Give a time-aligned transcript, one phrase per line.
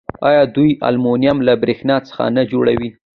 [0.29, 2.89] آیا دوی المونیم له بریښنا څخه نه جوړوي؟